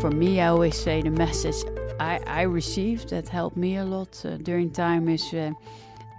[0.00, 1.56] For me, I always say the message
[1.98, 5.50] I, I received that helped me a lot uh, during time is uh,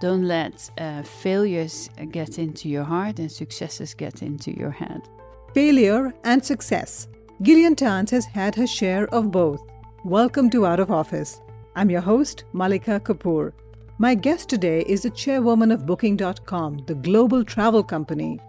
[0.02, 5.08] don't let uh, failures get into your heart and successes get into your head.
[5.54, 7.08] Failure and success.
[7.40, 9.66] Gillian Tans has had her share of both.
[10.04, 11.40] Welcome to Out of Office.
[11.74, 13.54] I'm your host, Malika Kapoor.
[13.96, 18.40] My guest today is the chairwoman of Booking.com, the global travel company.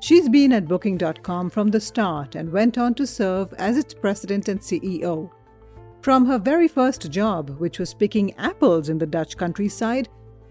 [0.00, 4.48] She's been at Booking.com from the start and went on to serve as its president
[4.48, 5.30] and CEO.
[6.02, 10.08] From her very first job, which was picking apples in the Dutch countryside,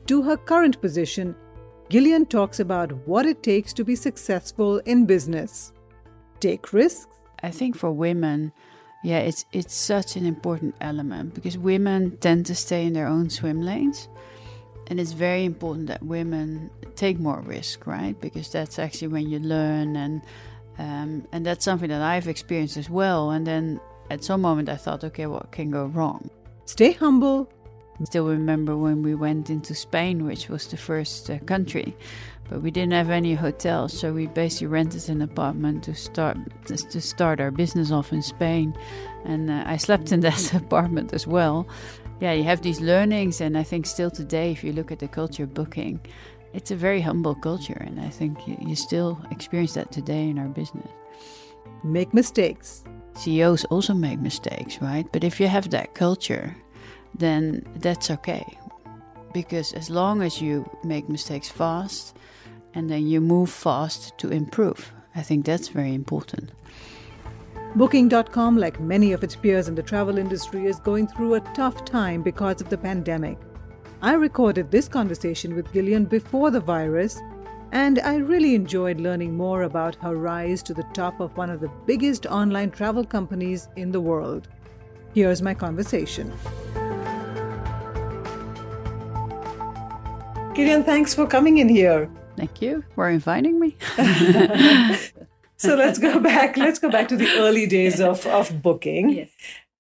[0.08, 1.34] to her current position,
[1.89, 5.72] Gillian talks about what it takes to be successful in business.
[6.42, 7.08] Take risks.
[7.42, 8.52] I think for women,
[9.04, 13.30] yeah, it's it's such an important element because women tend to stay in their own
[13.30, 14.09] swim lanes
[14.88, 18.19] and it's very important that women take more risk, right?
[18.19, 20.21] Because that's actually when you learn, and
[20.77, 23.31] um, and that's something that I've experienced as well.
[23.31, 26.30] And then at some moment, I thought, okay, what can go wrong?
[26.65, 27.52] Stay humble.
[27.99, 31.97] I still remember when we went into Spain, which was the first uh, country,
[32.47, 37.02] but we didn't have any hotels, so we basically rented an apartment to start to
[37.02, 38.77] start our business off in Spain,
[39.25, 41.67] and uh, I slept in that apartment as well
[42.20, 45.08] yeah, you have these learnings, and I think still today, if you look at the
[45.08, 46.00] culture of booking,
[46.54, 50.40] it's a very humble culture, and I think you, you still experience that today in
[50.40, 50.90] our business.
[51.84, 52.84] Make mistakes.
[53.16, 55.06] CEOs also make mistakes, right?
[55.12, 56.56] But if you have that culture,
[57.14, 58.45] then that's okay.
[59.33, 62.16] Because as long as you make mistakes fast
[62.73, 66.52] and then you move fast to improve, I think that's very important.
[67.77, 71.86] Booking.com, like many of its peers in the travel industry, is going through a tough
[71.86, 73.38] time because of the pandemic.
[74.02, 77.21] I recorded this conversation with Gillian before the virus,
[77.71, 81.60] and I really enjoyed learning more about her rise to the top of one of
[81.60, 84.48] the biggest online travel companies in the world.
[85.14, 86.33] Here's my conversation.
[90.55, 92.09] Gillian, thanks for coming in here.
[92.38, 93.77] Thank you for inviting me.
[95.58, 96.56] so let's go back.
[96.58, 99.10] Let's go back to the early days of, of booking.
[99.10, 99.30] Yes.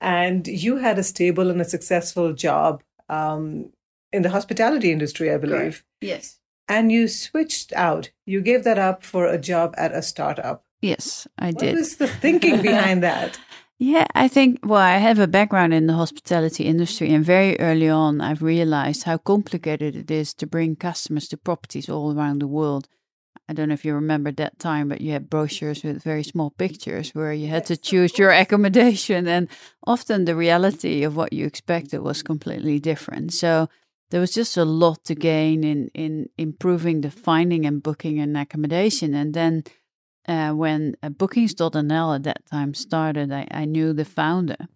[0.01, 3.71] And you had a stable and a successful job um,
[4.11, 5.57] in the hospitality industry, I believe.
[5.57, 5.83] Correct.
[6.01, 6.39] Yes.
[6.67, 8.11] And you switched out.
[8.25, 10.63] You gave that up for a job at a startup.
[10.81, 11.73] Yes, I what did.
[11.73, 13.39] What was the thinking behind that?
[13.79, 17.87] Yeah, I think, well, I have a background in the hospitality industry, and very early
[17.87, 22.47] on, I've realized how complicated it is to bring customers to properties all around the
[22.47, 22.87] world.
[23.49, 26.49] I don't know if you remember that time, but you had brochures with very small
[26.51, 29.27] pictures where you had to choose your accommodation.
[29.27, 29.47] And
[29.85, 33.33] often the reality of what you expected was completely different.
[33.33, 33.69] So
[34.11, 38.35] there was just a lot to gain in, in improving the finding and booking and
[38.37, 39.13] accommodation.
[39.13, 39.63] And then
[40.27, 44.67] uh, when uh, Bookings.nl at that time started, I, I knew the founder.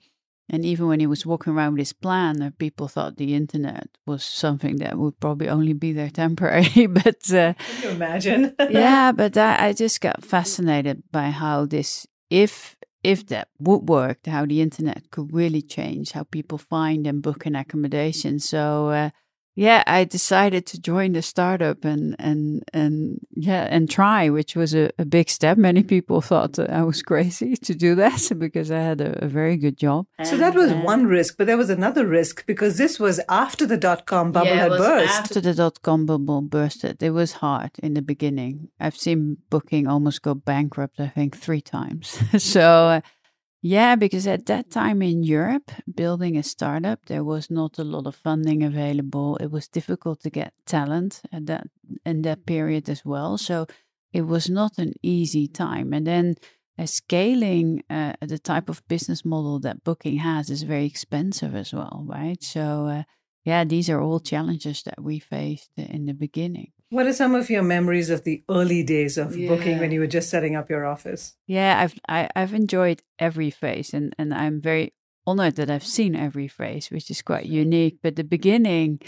[0.54, 3.88] And even when he was walking around with his plan, uh, people thought the internet
[4.06, 6.88] was something that would probably only be there temporary.
[6.88, 8.56] but uh, can you imagine?
[8.70, 14.28] yeah, but I, I just got fascinated by how this, if if that would work,
[14.28, 18.38] how the internet could really change how people find and book an accommodation.
[18.40, 19.10] So uh,
[19.56, 24.74] yeah, I decided to join the startup and and and yeah and try, which was
[24.74, 25.58] a, a big step.
[25.58, 29.58] Many people thought I was crazy to do that because I had a, a very
[29.58, 30.08] good job.
[30.24, 33.78] So that was one risk, but there was another risk because this was after the
[33.78, 35.20] dot com bubble yeah, had burst.
[35.20, 38.70] After the dot com bubble bursted, it was hard in the beginning.
[38.80, 41.00] I've seen Booking almost go bankrupt.
[41.00, 42.18] I think three times.
[42.38, 42.62] so.
[42.62, 43.02] Uh,
[43.62, 48.08] yeah, because at that time in Europe, building a startup, there was not a lot
[48.08, 49.38] of funding available.
[49.38, 51.68] It was difficult to get talent at that
[52.04, 53.38] in that period as well.
[53.38, 53.68] So
[54.12, 55.94] it was not an easy time.
[55.94, 56.36] And then
[56.80, 61.72] uh, scaling uh, the type of business model that Booking has is very expensive as
[61.72, 62.42] well, right?
[62.42, 63.04] So uh,
[63.46, 66.72] yeah, these are all challenges that we faced in the beginning.
[66.92, 69.48] What are some of your memories of the early days of yeah.
[69.48, 71.38] booking when you were just setting up your office?
[71.48, 74.94] Yeah, I've I, have i have enjoyed every phase, and and I'm very
[75.26, 78.00] honored that I've seen every phase, which is quite unique.
[78.04, 79.00] But the beginning,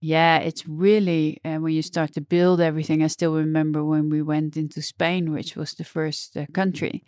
[0.00, 3.02] yeah, it's really uh, when you start to build everything.
[3.02, 7.02] I still remember when we went into Spain, which was the first uh, country,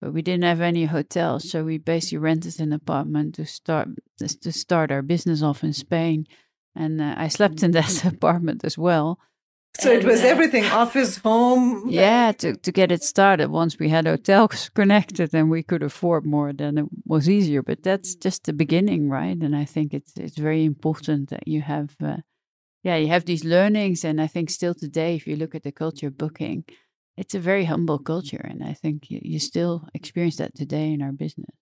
[0.00, 3.86] but we didn't have any hotels, so we basically rented an apartment to start
[4.18, 6.26] to start our business off in Spain,
[6.74, 9.20] and uh, I slept in that apartment as well.
[9.80, 11.88] So and, it was uh, everything office, home.
[11.88, 13.50] Yeah, to, to get it started.
[13.50, 17.62] Once we had hotels connected and we could afford more, then it was easier.
[17.62, 19.36] But that's just the beginning, right?
[19.36, 22.18] And I think it's it's very important that you have uh,
[22.82, 24.04] yeah, you have these learnings.
[24.04, 26.64] And I think still today, if you look at the culture booking,
[27.16, 28.44] it's a very humble culture.
[28.48, 31.54] And I think you, you still experience that today in our business.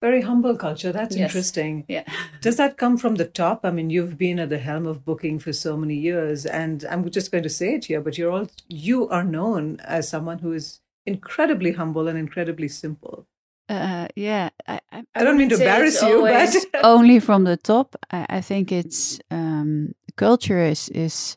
[0.00, 0.92] Very humble culture.
[0.92, 1.30] That's yes.
[1.30, 1.84] interesting.
[1.88, 2.04] Yeah.
[2.40, 3.60] Does that come from the top?
[3.64, 7.10] I mean, you've been at the helm of booking for so many years, and I'm
[7.10, 10.52] just going to say it here, but you're all you are known as someone who
[10.52, 13.26] is incredibly humble and incredibly simple.
[13.68, 17.96] Uh, yeah, I, I, I, don't mean to embarrass you, but only from the top.
[18.10, 21.36] I, I think it's um, culture is is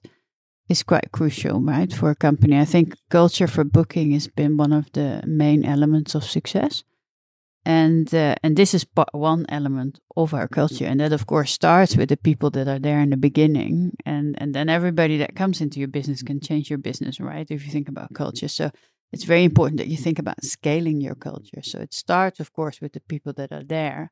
[0.69, 2.57] is quite crucial, right, for a company.
[2.57, 6.84] I think culture for booking has been one of the main elements of success,
[7.66, 11.96] and uh, and this is one element of our culture, and that of course starts
[11.96, 15.62] with the people that are there in the beginning, and and then everybody that comes
[15.62, 17.50] into your business can change your business, right?
[17.50, 18.72] If you think about culture, so
[19.12, 21.62] it's very important that you think about scaling your culture.
[21.62, 24.10] So it starts, of course, with the people that are there.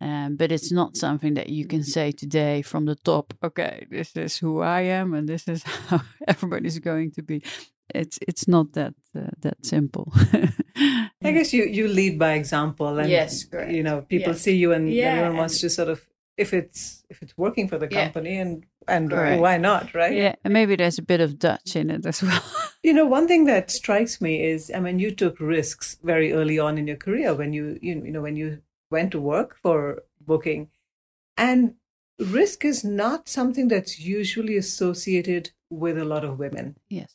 [0.00, 3.34] Um, but it's not something that you can say today from the top.
[3.42, 7.42] Okay, this is who I am, and this is how everybody's going to be.
[7.92, 10.12] It's it's not that uh, that simple.
[10.76, 13.72] I guess you you lead by example, and yes, correct.
[13.72, 16.06] you know people see you, and yeah, everyone wants to sort of
[16.36, 18.42] if it's if it's working for the company, yeah.
[18.42, 19.38] and and right.
[19.38, 20.14] why not, right?
[20.14, 22.42] Yeah, and maybe there's a bit of Dutch in it as well.
[22.82, 26.58] you know, one thing that strikes me is, I mean, you took risks very early
[26.58, 30.02] on in your career when you, you, you know, when you went to work for
[30.20, 30.70] booking,
[31.36, 31.74] and
[32.18, 36.76] risk is not something that's usually associated with a lot of women.
[36.88, 37.14] Yes.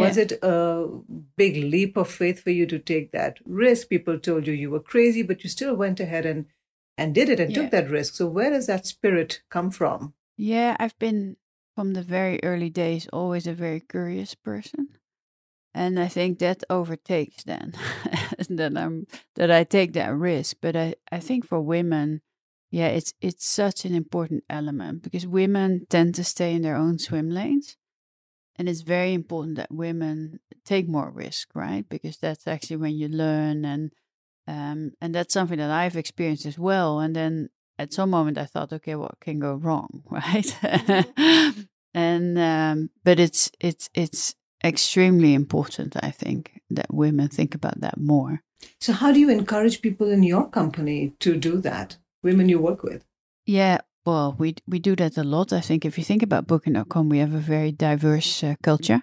[0.00, 0.86] Was it a
[1.36, 3.88] big leap of faith for you to take that risk?
[3.88, 6.46] People told you you were crazy, but you still went ahead and
[6.98, 7.62] and did it and yeah.
[7.62, 8.14] took that risk.
[8.14, 10.14] So where does that spirit come from?
[10.36, 11.36] Yeah, I've been
[11.74, 14.88] from the very early days always a very curious person.
[15.74, 17.72] And I think that overtakes then
[18.50, 19.06] that I'm
[19.36, 20.58] that I take that risk.
[20.60, 22.20] But I, I think for women,
[22.70, 26.98] yeah, it's it's such an important element because women tend to stay in their own
[26.98, 27.76] swim lanes.
[28.56, 31.88] And it's very important that women take more risk, right?
[31.88, 33.92] Because that's actually when you learn and
[34.46, 36.98] um, and that's something that I've experienced as well.
[36.98, 40.54] And then at some moment I thought, okay, what can go wrong, right?
[41.94, 44.34] And um, but it's it's it's
[44.64, 48.42] extremely important, I think, that women think about that more.
[48.80, 51.96] So, how do you encourage people in your company to do that?
[52.22, 53.04] Women you work with?
[53.44, 55.52] Yeah, well, we we do that a lot.
[55.52, 59.02] I think if you think about Booking.com, we have a very diverse uh, culture.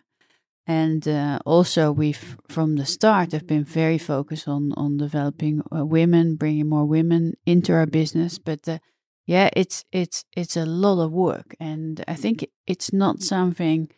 [0.68, 5.86] And uh, also, we've from the start have been very focused on on developing uh,
[5.86, 8.38] women, bringing more women into our business.
[8.38, 8.80] But uh,
[9.26, 13.90] yeah, it's it's it's a lot of work, and I think it's not something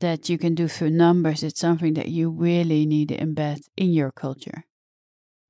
[0.00, 1.42] that you can do through numbers.
[1.42, 4.64] It's something that you really need to embed in your culture,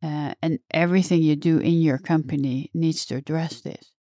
[0.02, 3.92] uh, and everything you do in your company needs to address this.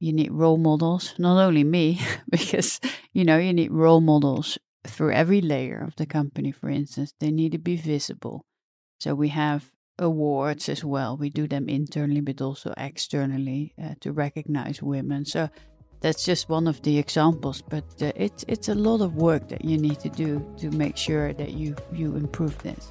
[0.00, 2.00] You need role models, not only me,
[2.30, 2.80] because
[3.12, 7.30] you know you need role models through every layer of the company, for instance, they
[7.30, 8.44] need to be visible.
[8.98, 11.16] So we have awards as well.
[11.16, 15.24] We do them internally, but also externally uh, to recognize women.
[15.26, 15.50] So
[16.00, 17.62] that's just one of the examples.
[17.62, 20.96] But uh, it's it's a lot of work that you need to do to make
[20.96, 22.90] sure that you you improve this.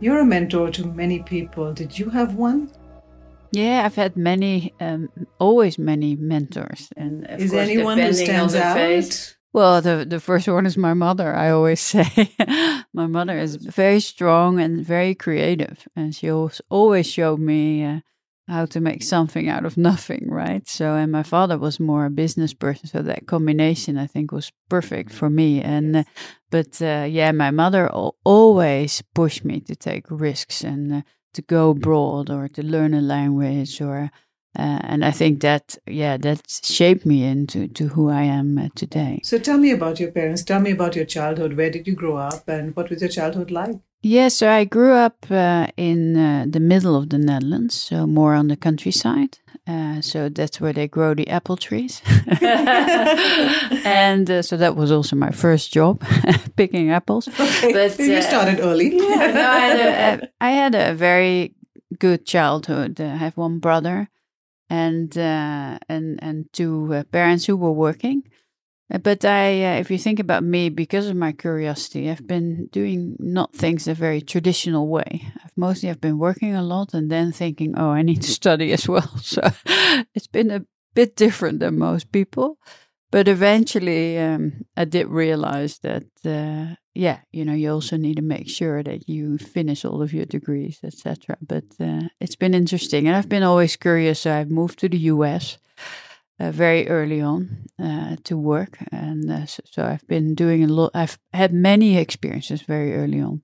[0.00, 1.74] You're a mentor to many people.
[1.74, 2.70] Did you have one?
[3.52, 6.88] Yeah, I've had many, um, always many mentors.
[6.96, 9.36] And is course, anyone who stands out?
[9.52, 11.34] Well, the the first one is my mother.
[11.34, 12.32] I always say,
[12.94, 18.00] my mother is very strong and very creative, and she always showed me uh,
[18.50, 20.66] how to make something out of nothing, right?
[20.68, 24.52] So, and my father was more a business person, so that combination I think was
[24.68, 25.62] perfect for me.
[25.62, 26.04] And uh,
[26.50, 27.88] but uh, yeah, my mother
[28.24, 31.02] always pushed me to take risks and uh,
[31.34, 34.10] to go abroad or to learn a language or
[34.58, 38.68] uh, and I think that yeah that shaped me into to who I am uh,
[38.74, 39.20] today.
[39.22, 40.42] So tell me about your parents.
[40.42, 41.56] Tell me about your childhood.
[41.56, 43.76] Where did you grow up, and what was your childhood like?
[44.02, 48.34] Yeah, so I grew up uh, in uh, the middle of the Netherlands, so more
[48.34, 49.38] on the countryside.
[49.66, 52.00] Uh, so that's where they grow the apple trees.
[53.84, 56.02] and uh, so that was also my first job,
[56.56, 57.28] picking apples.
[57.28, 58.96] Okay, but you uh, started early.
[58.96, 61.54] yeah, no, I, had a, I had a very
[61.98, 63.00] good childhood.
[63.00, 64.08] I have one brother
[64.70, 68.22] and uh, and and two parents who were working.
[68.92, 72.66] Uh, but I, uh, if you think about me, because of my curiosity, I've been
[72.72, 75.32] doing not things a very traditional way.
[75.44, 78.72] I've mostly I've been working a lot and then thinking, oh, I need to study
[78.72, 79.10] as well.
[79.22, 79.42] So
[80.14, 82.58] it's been a bit different than most people.
[83.10, 88.22] But eventually, um, I did realize that, uh, yeah, you know, you also need to
[88.22, 91.36] make sure that you finish all of your degrees, etc.
[91.40, 94.20] But uh, it's been interesting, and I've been always curious.
[94.20, 95.58] So I've moved to the U.S
[96.40, 100.68] uh, very early on uh, to work, and uh, so, so, I've been doing a
[100.68, 100.90] lot.
[100.94, 103.42] I've had many experiences very early on.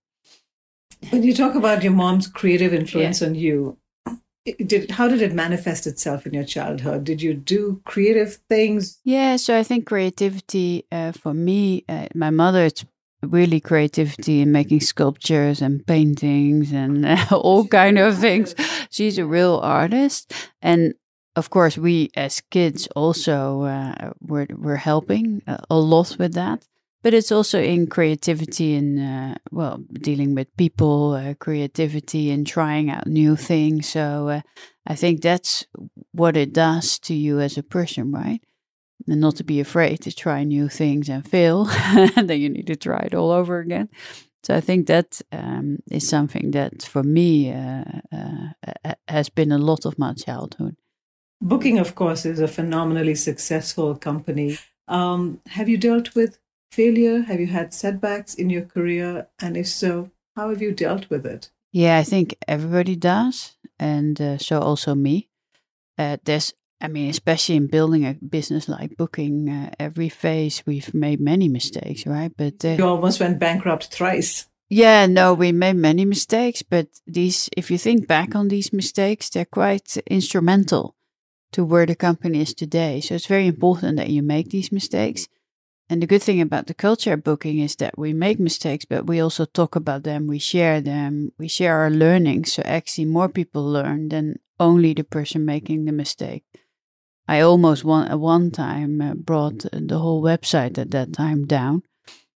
[1.10, 3.28] When you talk about your mom's creative influence yeah.
[3.28, 3.78] on you,
[4.54, 7.04] did how did it manifest itself in your childhood?
[7.04, 8.98] Did you do creative things?
[9.04, 12.84] Yeah, so I think creativity uh, for me, uh, my mother, it's
[13.22, 18.54] really creativity in making sculptures and paintings and all kind of things.
[18.90, 20.94] She's a real artist, and
[21.34, 26.66] of course, we as kids also uh, were were helping a lot with that.
[27.06, 32.90] But it's also in creativity and uh, well, dealing with people, uh, creativity and trying
[32.90, 33.88] out new things.
[33.88, 34.40] So uh,
[34.88, 35.64] I think that's
[36.10, 38.40] what it does to you as a person, right?
[39.06, 41.68] And not to be afraid to try new things and fail,
[42.16, 43.88] and then you need to try it all over again.
[44.42, 49.58] So I think that um, is something that for me uh, uh, has been a
[49.58, 50.74] lot of my childhood.
[51.40, 54.58] Booking, of course, is a phenomenally successful company.
[54.88, 56.38] Um, have you dealt with
[56.70, 57.22] failure?
[57.22, 59.28] Have you had setbacks in your career?
[59.40, 61.50] And if so, how have you dealt with it?
[61.72, 63.56] Yeah, I think everybody does.
[63.78, 65.28] And uh, so also me.
[65.98, 70.92] Uh, there's, I mean, especially in building a business like booking, uh, every phase we've
[70.94, 72.32] made many mistakes, right?
[72.36, 74.46] But uh, you almost went bankrupt thrice.
[74.68, 79.30] Yeah, no, we made many mistakes, but these, if you think back on these mistakes,
[79.30, 80.96] they're quite instrumental
[81.52, 83.00] to where the company is today.
[83.00, 85.28] So it's very important that you make these mistakes.
[85.88, 89.20] And the good thing about the culture booking is that we make mistakes, but we
[89.20, 92.52] also talk about them, we share them, we share our learnings.
[92.54, 96.44] So actually, more people learn than only the person making the mistake.
[97.28, 101.82] I almost one at one time uh, brought the whole website at that time down.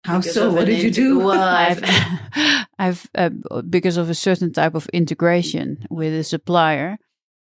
[0.04, 0.52] How so?
[0.52, 1.20] What did you do?
[1.20, 1.84] Well, I've,
[2.80, 3.30] I've uh,
[3.70, 6.98] because of a certain type of integration with a supplier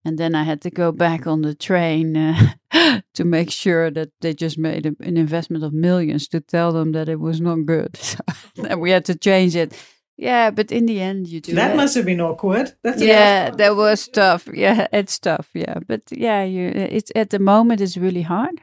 [0.08, 2.54] and then I had to go back on the train uh,
[3.14, 6.94] to make sure that they just made a, an investment of millions to tell them
[6.94, 8.00] that it was not good.
[8.56, 9.74] So we had to change it.
[10.16, 11.54] Yeah, but in the end, you do.
[11.54, 11.76] That it.
[11.76, 12.74] must have been awkward.
[12.84, 14.48] That's yeah, that was tough.
[14.52, 15.50] Yeah, it's tough.
[15.54, 16.72] Yeah, but yeah, you.
[16.74, 18.62] It's at the moment it's really hard,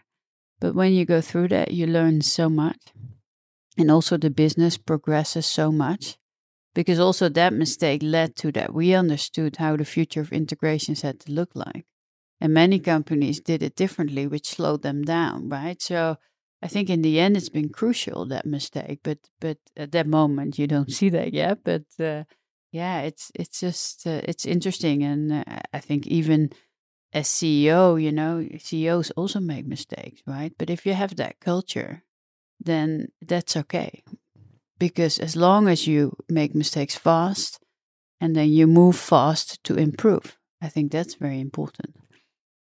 [0.60, 2.80] but when you go through that, you learn so much,
[3.78, 6.16] and also the business progresses so much
[6.74, 11.20] because also that mistake led to that we understood how the future of integrations had
[11.20, 11.86] to look like.
[12.40, 15.80] And many companies did it differently, which slowed them down, right?
[15.80, 16.16] So
[16.60, 20.58] I think in the end it's been crucial that mistake, but but at that moment
[20.58, 21.58] you don't see that yet.
[21.64, 22.24] But uh,
[22.72, 26.50] yeah, it's it's just uh, it's interesting, and uh, I think even
[27.12, 30.52] as CEO, you know, CEOs also make mistakes, right?
[30.58, 32.02] But if you have that culture,
[32.60, 34.02] then that's okay
[34.78, 37.60] because as long as you make mistakes fast
[38.20, 41.96] and then you move fast to improve, I think that's very important.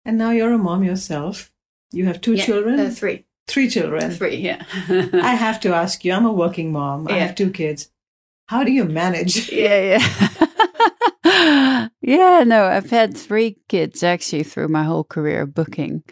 [0.04, 1.52] And now you're a mom yourself.
[1.92, 2.80] You have two yeah, children?
[2.80, 3.26] Uh, three.
[3.48, 4.04] Three children.
[4.04, 4.64] Uh, three, yeah.
[5.14, 7.08] I have to ask you, I'm a working mom.
[7.08, 7.16] Yeah.
[7.16, 7.90] I have two kids.
[8.48, 9.50] How do you manage?
[9.52, 10.00] Yeah,
[11.24, 11.88] yeah.
[12.02, 16.04] yeah, no, I've had three kids actually through my whole career booking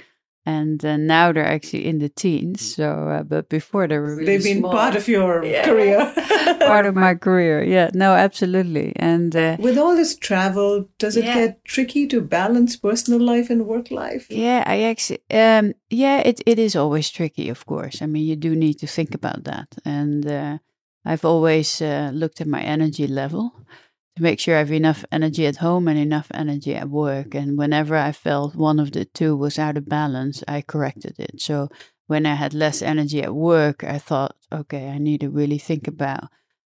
[0.46, 2.76] and uh, now they're actually in the teens.
[2.76, 4.72] So, uh, but before they were really they've been small.
[4.72, 5.66] part of your yeah.
[5.66, 6.14] career,
[6.60, 7.64] part of my career.
[7.64, 8.94] Yeah, no, absolutely.
[8.98, 11.34] And uh, with all this travel, does it yeah.
[11.34, 14.28] get tricky to balance personal life and work life?
[14.30, 17.50] Yeah, I actually, um, yeah, it it is always tricky.
[17.50, 20.58] Of course, I mean, you do need to think about that, and uh,
[21.06, 23.54] I've always uh, looked at my energy level
[24.16, 27.34] to make sure I have enough energy at home and enough energy at work.
[27.34, 31.42] And whenever I felt one of the two was out of balance, I corrected it.
[31.42, 31.70] So
[32.08, 35.88] when I had less energy at work, I thought, okay, I need to really think
[35.88, 36.26] about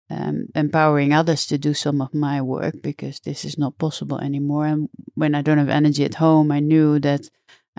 [0.10, 4.66] um, empowering others to do some of my work because this is not possible anymore.
[4.66, 7.30] And when I don't have energy at home, I knew that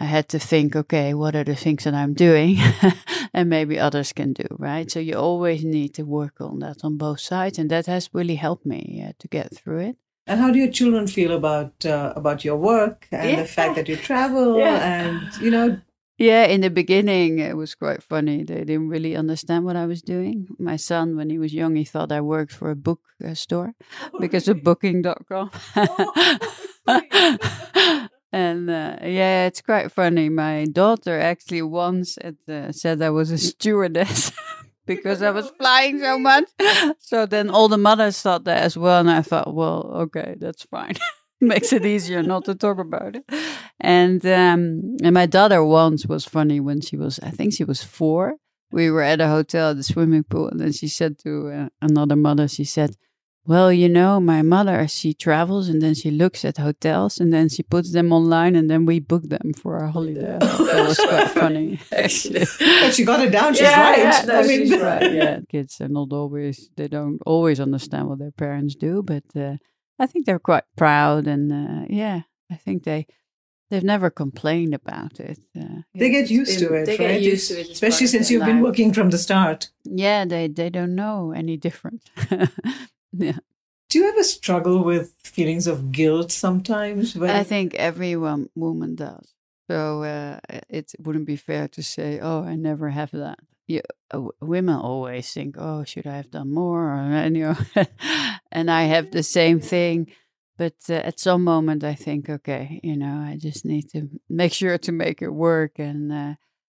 [0.02, 2.59] I had to think, okay, what are the things that I'm doing
[3.32, 4.90] and maybe others can do, right?
[4.90, 7.56] So you always need to work on that on both sides.
[7.56, 9.97] And that has really helped me uh, to get through it.
[10.26, 13.37] And how do your children feel about uh, about your work and yeah.
[13.42, 15.04] the fact that you travel yeah.
[15.04, 15.80] and you know
[16.18, 18.44] yeah, in the beginning, it was quite funny.
[18.44, 20.47] They didn't really understand what I was doing.
[20.59, 23.75] My son, when he was young, he thought I worked for a book uh, store
[24.12, 24.61] oh, because really?
[24.61, 25.50] of booking.com.
[26.87, 30.29] Oh, and uh, yeah, it's quite funny.
[30.29, 34.33] My daughter actually once uh, said I was a stewardess.
[34.87, 36.45] because I was flying so much.
[36.99, 39.01] So then all the mothers thought that as well.
[39.01, 40.95] And I thought, well, okay, that's fine.
[41.41, 43.25] makes it easier not to talk about it.
[43.81, 47.83] And um, and my daughter once was funny when she was, I think she was
[47.83, 48.37] four.
[48.71, 51.69] We were at a hotel at the swimming pool, and then she said to uh,
[51.83, 52.97] another mother, she said,
[53.44, 57.49] "Well, you know, my mother, she travels and then she looks at hotels and then
[57.49, 61.30] she puts them online and then we book them for our holiday." that was quite
[61.30, 62.46] funny, actually.
[62.58, 63.54] But she got it down.
[63.54, 63.99] She's yeah, right.
[63.99, 65.12] Yeah, no, I mean, she's right.
[65.12, 69.25] Yeah, kids are not always they don't always understand what their parents do, but.
[69.37, 69.56] Uh,
[69.99, 73.06] I think they're quite proud, and uh, yeah, I think they
[73.70, 75.38] they've never complained about it.
[75.58, 76.87] Uh, they get used to it.
[76.87, 77.20] They right?
[77.20, 78.49] get used to it, especially since you've life.
[78.49, 79.70] been working from the start.
[79.84, 82.11] Yeah, they they don't know any different.
[83.12, 83.38] Yeah.
[83.88, 87.14] Do you ever struggle with feelings of guilt sometimes?
[87.14, 87.31] When...
[87.31, 89.35] I think every woman does.
[89.71, 94.28] So uh, it wouldn't be fair to say, "Oh, I never have that." You, uh,
[94.40, 97.57] women always think, "Oh, should I have done more?" Or, you know,
[98.52, 100.09] and I have the same thing.
[100.59, 104.52] But uh, at some moment, I think, okay, you know, I just need to make
[104.52, 105.78] sure to make it work.
[105.78, 106.35] And uh,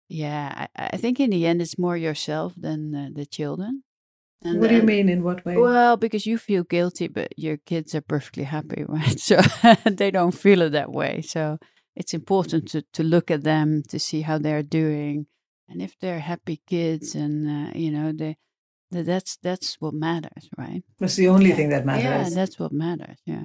[0.08, 3.82] yeah, I, I, think in the end, it's more yourself than uh, the children.
[4.44, 5.08] And what do you mean?
[5.08, 5.56] In what way?
[5.56, 9.18] Well, because you feel guilty, but your kids are perfectly happy, right?
[9.18, 9.40] So
[9.90, 11.22] they don't feel it that way.
[11.22, 11.58] So
[11.96, 15.26] it's important to, to look at them to see how they're doing.
[15.68, 18.36] And if they're happy kids and, uh, you know, they,
[18.90, 20.84] that's that's what matters, right?
[21.00, 21.56] That's the only yeah.
[21.56, 22.04] thing that matters.
[22.04, 23.18] Yeah, that's what matters.
[23.24, 23.44] Yeah.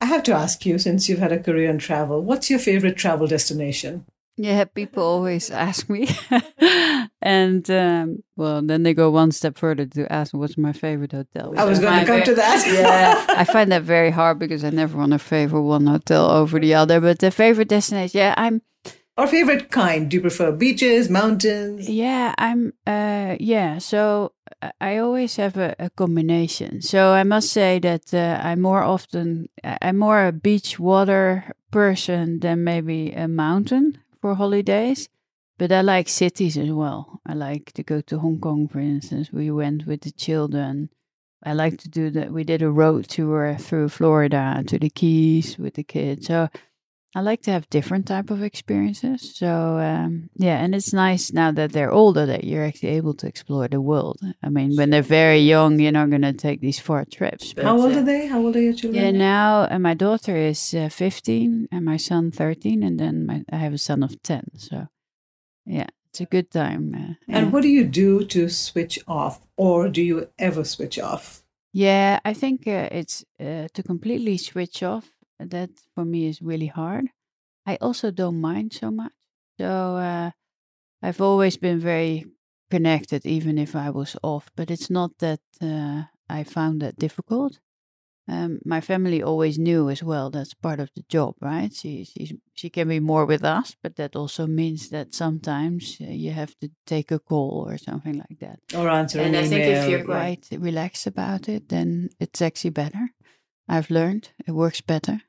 [0.00, 2.96] I have to ask you, since you've had a career in travel, what's your favorite
[2.96, 4.06] travel destination?
[4.38, 6.08] Yeah, people always ask me,
[7.20, 11.54] and um, well, then they go one step further to ask what's my favorite hotel.
[11.56, 12.64] I was going to come to that.
[12.72, 16.60] yeah, I find that very hard because I never want to favor one hotel over
[16.60, 17.00] the other.
[17.00, 18.62] But the favorite destination, yeah, I'm
[19.18, 20.08] or favorite kind?
[20.08, 21.90] Do you prefer beaches, mountains?
[21.90, 22.72] Yeah, I'm.
[22.86, 26.80] Uh, yeah, so uh, I always have a, a combination.
[26.82, 32.38] So I must say that uh, I'm more often I'm more a beach water person
[32.38, 35.08] than maybe a mountain for holidays.
[35.58, 37.20] But I like cities as well.
[37.26, 39.32] I like to go to Hong Kong, for instance.
[39.32, 40.90] We went with the children.
[41.42, 42.32] I like to do that.
[42.32, 46.28] We did a road tour through Florida to the Keys with the kids.
[46.28, 46.48] So
[47.14, 49.34] I like to have different type of experiences.
[49.34, 53.26] So um, yeah, and it's nice now that they're older that you're actually able to
[53.26, 54.20] explore the world.
[54.42, 57.54] I mean, when they're very young, you're not going to take these far trips.
[57.54, 58.26] But, How old uh, are they?
[58.26, 59.02] How old are your children?
[59.02, 63.42] Yeah, now uh, my daughter is uh, 15 and my son 13, and then my,
[63.50, 64.42] I have a son of 10.
[64.58, 64.88] So
[65.64, 66.94] yeah, it's a good time.
[66.94, 67.50] Uh, and yeah.
[67.50, 71.42] what do you do to switch off, or do you ever switch off?
[71.72, 76.66] Yeah, I think uh, it's uh, to completely switch off that for me is really
[76.66, 77.06] hard.
[77.66, 79.12] I also don't mind so much.
[79.60, 80.30] So uh,
[81.02, 82.24] I've always been very
[82.70, 84.50] connected, even if I was off.
[84.56, 87.60] But it's not that uh, I found that difficult.
[88.30, 90.30] Um, my family always knew as well.
[90.30, 91.72] That's part of the job, right?
[91.72, 96.04] She she she can be more with us, but that also means that sometimes uh,
[96.10, 98.60] you have to take a call or something like that.
[98.74, 102.70] Or answer and an I think if you're quite relaxed about it, then it's actually
[102.70, 103.12] better.
[103.66, 105.22] I've learned it works better.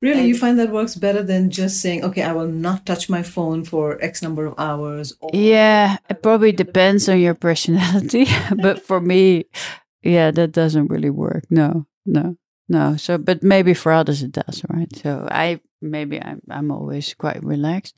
[0.00, 3.10] Really, and you find that works better than just saying, okay, I will not touch
[3.10, 5.12] my phone for X number of hours?
[5.20, 8.26] Or- yeah, it probably depends on your personality.
[8.62, 9.46] but for me,
[10.02, 11.44] yeah, that doesn't really work.
[11.50, 12.36] No, no,
[12.68, 12.96] no.
[12.96, 14.94] So, but maybe for others it does, right?
[14.96, 17.96] So I, maybe I'm, I'm always quite relaxed.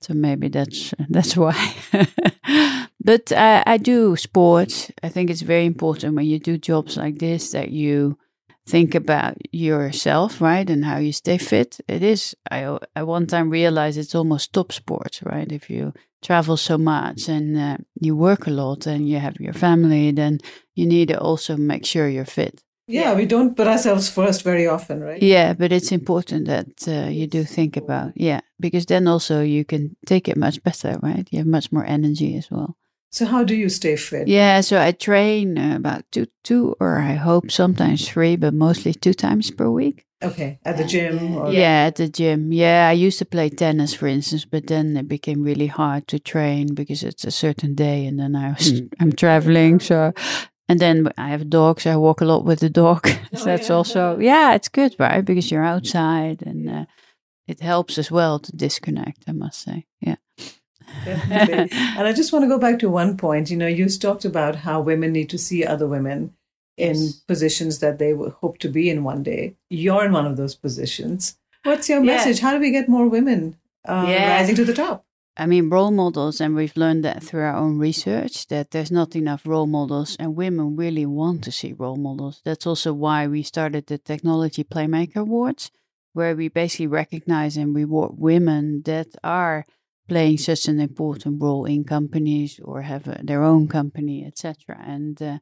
[0.00, 1.74] So maybe that's, that's why.
[3.04, 4.90] but I, I do sports.
[5.02, 8.18] I think it's very important when you do jobs like this that you,
[8.66, 11.80] think about yourself, right, and how you stay fit.
[11.88, 12.34] It is.
[12.50, 15.52] I I one time realized it's almost top sports, right?
[15.52, 19.54] If you travel so much and uh, you work a lot and you have your
[19.54, 20.38] family, then
[20.74, 22.62] you need to also make sure you're fit.
[22.88, 25.22] Yeah, we don't put ourselves first very often, right?
[25.22, 29.64] Yeah, but it's important that uh, you do think about yeah, because then also you
[29.64, 31.28] can take it much better, right?
[31.30, 32.76] You have much more energy as well.
[33.10, 34.28] So how do you stay fit?
[34.28, 38.92] Yeah, so I train uh, about two, two, or I hope sometimes three, but mostly
[38.92, 40.06] two times per week.
[40.22, 41.36] Okay, at the gym.
[41.36, 41.52] Or...
[41.52, 42.52] Yeah, at the gym.
[42.52, 46.18] Yeah, I used to play tennis, for instance, but then it became really hard to
[46.18, 48.88] train because it's a certain day, and then I was mm.
[48.98, 50.12] I'm traveling, so
[50.68, 51.82] and then I have dogs.
[51.82, 53.06] So I walk a lot with the dog.
[53.34, 53.74] so oh, that's yeah.
[53.74, 55.22] also yeah, it's good, right?
[55.24, 56.84] Because you're outside, and uh,
[57.46, 59.24] it helps as well to disconnect.
[59.28, 60.16] I must say, yeah.
[61.04, 61.76] Definitely.
[61.78, 63.50] and I just want to go back to one point.
[63.50, 66.34] You know, you talked about how women need to see other women
[66.76, 67.12] in yes.
[67.12, 69.56] positions that they hope to be in one day.
[69.70, 71.38] You're in one of those positions.
[71.64, 72.38] What's your message?
[72.38, 72.46] Yeah.
[72.46, 74.36] How do we get more women uh, yeah.
[74.36, 75.04] rising to the top?
[75.38, 79.14] I mean, role models, and we've learned that through our own research that there's not
[79.14, 82.40] enough role models, and women really want to see role models.
[82.42, 85.70] That's also why we started the Technology Playmaker Awards,
[86.14, 89.66] where we basically recognize and reward women that are
[90.08, 94.78] playing such an important role in companies or have a, their own company, etc.
[94.84, 95.38] And uh,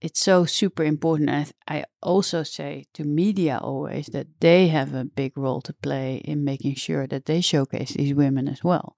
[0.00, 1.30] it's so super important.
[1.30, 6.16] I, I also say to media always that they have a big role to play
[6.24, 8.96] in making sure that they showcase these women as well.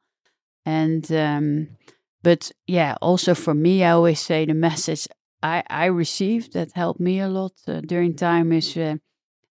[0.64, 1.77] And um,
[2.22, 5.09] but yeah, also for me, I always say the message
[5.42, 8.77] I I received that helped me a lot uh, during time is.
[8.77, 8.96] Uh,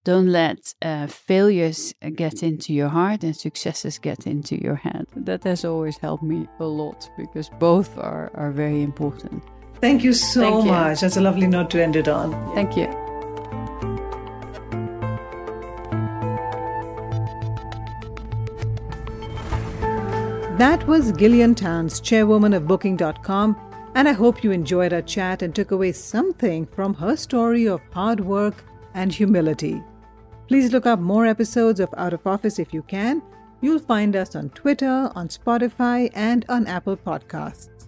[0.06, 5.08] don't let uh, failures get into your heart and successes get into your head.
[5.16, 9.44] That has always helped me a lot because both are, are very important.
[9.82, 10.72] Thank you so Thank you.
[10.72, 11.02] much.
[11.02, 12.32] That's a lovely note to end it on.
[12.54, 12.86] Thank you.
[20.60, 23.58] That was Gillian Tans, chairwoman of Booking.com,
[23.96, 27.82] and I hope you enjoyed our chat and took away something from her story of
[27.92, 28.64] hard work
[28.94, 29.84] and humility.
[30.48, 33.24] Please look up more episodes of Out of Office if you can.
[33.62, 37.88] You'll find us on Twitter, on Spotify, and on Apple Podcasts.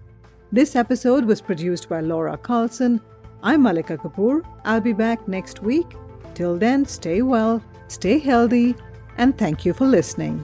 [0.52, 3.00] This episode was produced by Laura Carlson.
[3.43, 4.41] I'm Malika Kapoor.
[4.65, 5.86] I'll be back next week.
[6.34, 8.76] Till then, stay well, stay healthy,
[9.17, 10.43] and thank you for listening.